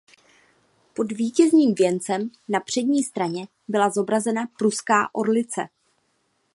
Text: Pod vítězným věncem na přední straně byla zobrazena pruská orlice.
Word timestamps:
Pod 0.93 1.11
vítězným 1.11 1.75
věncem 1.75 2.29
na 2.49 2.59
přední 2.59 3.03
straně 3.03 3.47
byla 3.67 3.89
zobrazena 3.89 4.41
pruská 4.57 5.15
orlice. 5.15 5.61